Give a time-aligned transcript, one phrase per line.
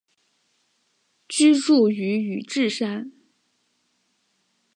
[1.27, 3.11] 居住于宇治山。